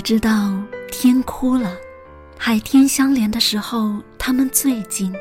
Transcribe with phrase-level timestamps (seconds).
[0.00, 0.52] 知道
[0.90, 1.76] 天哭了，
[2.36, 5.12] 海天相连的时候，他们最近；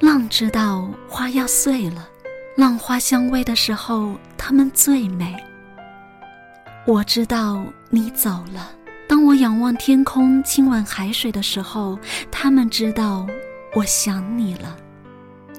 [0.00, 2.08] 浪知道花要碎了，
[2.56, 5.34] 浪花相偎的时候，他们最美。
[6.86, 8.70] 我知道你走了，
[9.08, 11.98] 当我仰望天空，亲吻海水的时候，
[12.30, 13.26] 他们知道
[13.74, 14.76] 我想你了。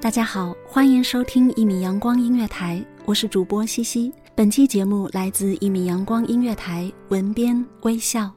[0.00, 4.12] 大家好，欢迎收听一米阳光音乐台，我是主播西西。
[4.36, 8.32] 本期节目来自一米阳光音乐台，文编微笑。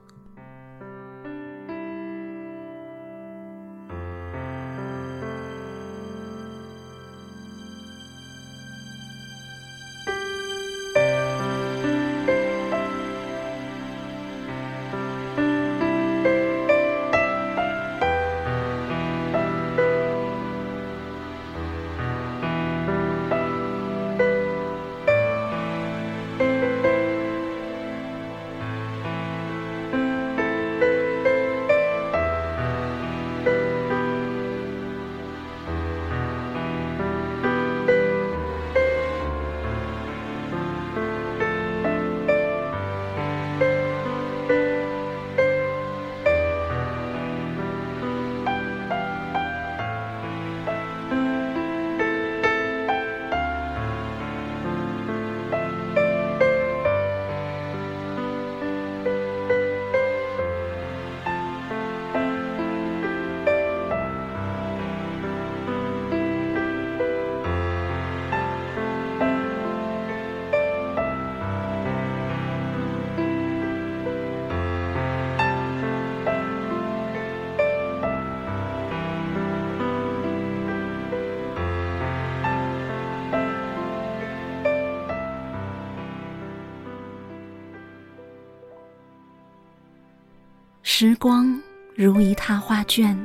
[91.00, 91.62] 时光
[91.94, 93.16] 如一沓画卷，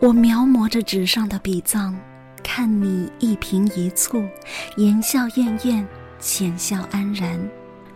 [0.00, 1.96] 我描摹着纸上的笔藏，
[2.42, 4.28] 看你一颦一蹙，
[4.76, 5.86] 言笑晏晏，
[6.18, 7.38] 浅笑安然，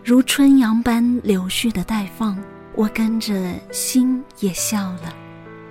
[0.01, 2.41] 如春阳般柳絮的待放。
[2.73, 5.13] 我跟着心也笑了，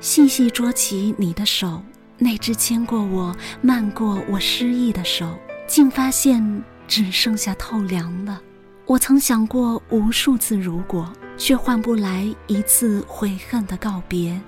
[0.00, 1.82] 细细捉起你的手，
[2.18, 5.34] 那只牵过我、漫过我诗意的手，
[5.66, 8.38] 竟发现只剩下透凉了。
[8.86, 11.12] 我曾想过无数次如果。
[11.38, 14.40] 却换不来一次悔恨的告别。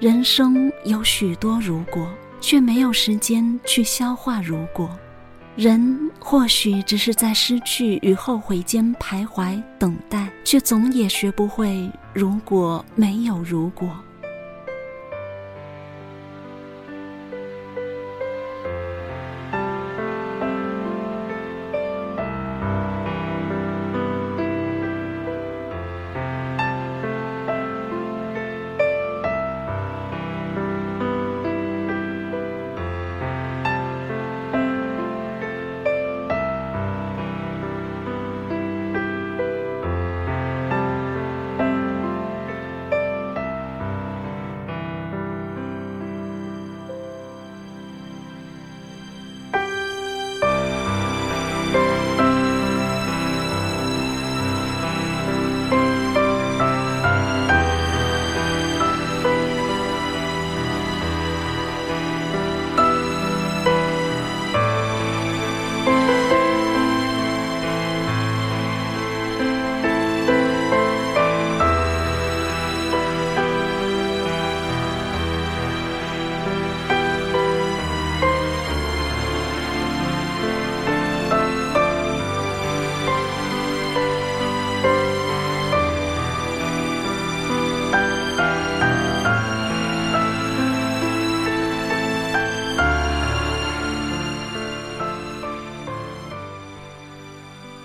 [0.00, 2.08] 人生有许多如果，
[2.40, 4.88] 却没有时间去消化如果。
[5.56, 13.94] 人或许只是在失去与后悔间徘徊等待，却总也学不会如果没有如果。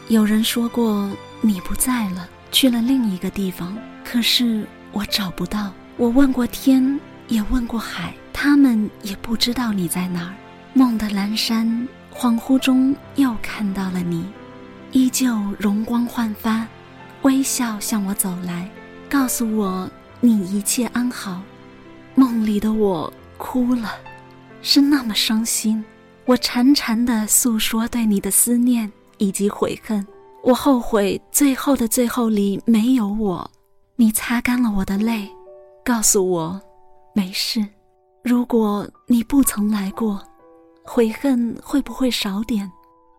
[0.10, 1.08] 有人说过
[1.40, 5.72] 你不在了，去了另一个地方，可是我找不到。
[5.98, 10.34] 我问过天，也问过海，他们也不知道你在哪儿。
[10.74, 14.26] 梦的阑珊，恍惚中又看到了你，
[14.92, 16.66] 依旧容光焕发，
[17.22, 18.68] 微笑向我走来，
[19.08, 19.88] 告诉我
[20.22, 21.40] 你一切安好。
[22.16, 23.92] 梦里的我哭了，
[24.64, 25.86] 是那么伤心。
[26.26, 30.06] 我潺潺地诉说对你的思念以及悔恨，
[30.44, 33.50] 我后悔最后的最后里没有我。
[33.96, 35.30] 你擦干了我的泪，
[35.86, 36.60] 告诉我
[37.14, 37.64] 没事。
[38.24, 40.20] 如果你不曾来过，
[40.84, 42.70] 悔恨会不会少点？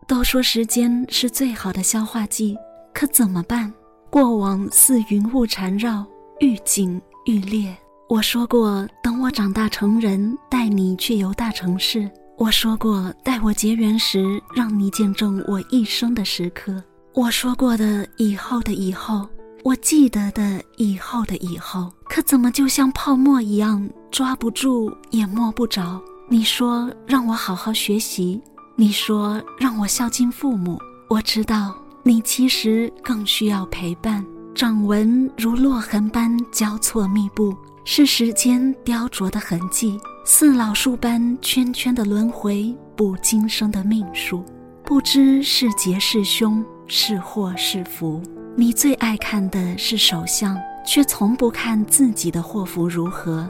[0.07, 2.57] 都说时间是最好的消化剂，
[2.93, 3.71] 可怎么办？
[4.09, 6.05] 过往似云雾缠绕，
[6.39, 7.73] 愈紧愈烈。
[8.09, 12.11] 我说过，等我长大成人，带你去游大城市。
[12.41, 16.83] 我说过，待我结缘时，让你见证我一生的时刻。
[17.13, 19.29] 我说过的以后的以后，
[19.63, 26.01] 我记得的以后的以后，可怎么就像泡沫一样，抓不住也摸不着？
[26.29, 28.41] 你说让我好好学习，
[28.75, 30.81] 你说让我孝敬父母。
[31.11, 34.25] 我知道你其实更需要陪伴。
[34.55, 37.55] 掌纹如落痕般交错密布，
[37.85, 39.99] 是时间雕琢的痕迹。
[40.23, 44.43] 似老树般圈圈的轮回，不今生的命数。
[44.83, 48.21] 不知是劫是凶，是祸是福。
[48.55, 53.47] 你最爱看的是手相，却从不看自己的祸福如何。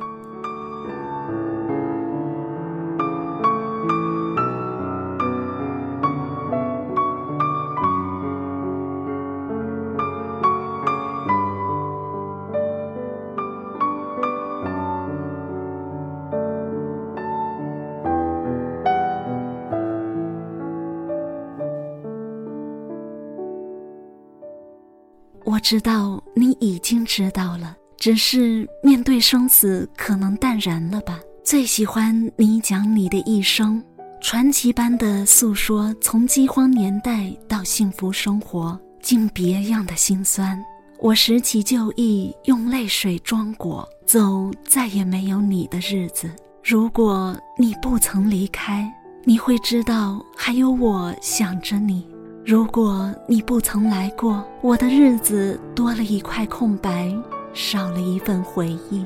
[25.52, 31.20] 我知道你已经知道了，只是面对生死，可能淡然了吧。
[31.44, 33.84] 最喜欢你讲你的一生，
[34.22, 40.58] 传奇般的诉说，从饥荒年代到幸福生活，竟别样的心酸。
[41.00, 46.32] 我拾起旧忆，用泪水装裹，走再也没有你的日子。
[46.64, 48.90] 如果你不曾离开，
[49.26, 52.08] 你会知道还有我想着你。
[52.44, 57.16] 如果你不曾来过，我的日子多了一块空白，
[57.54, 59.06] 少了一份回忆。